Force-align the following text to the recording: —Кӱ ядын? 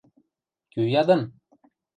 —Кӱ 0.71 0.81
ядын? 1.01 1.21